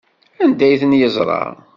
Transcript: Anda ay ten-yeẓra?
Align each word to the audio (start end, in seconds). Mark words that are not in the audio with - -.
Anda 0.43 0.63
ay 0.65 0.79
ten-yeẓra? 0.81 1.41